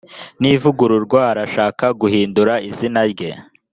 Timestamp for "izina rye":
2.69-3.31